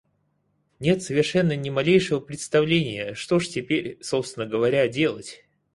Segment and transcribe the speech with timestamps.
[0.79, 5.45] Нет совершенно ни малейшего представления, что ж теперь, собственно говоря, делать?!